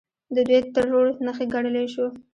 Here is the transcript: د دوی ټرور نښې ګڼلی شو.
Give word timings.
د 0.35 0.37
دوی 0.47 0.59
ټرور 0.73 1.07
نښې 1.25 1.45
ګڼلی 1.53 1.85
شو. 1.93 2.07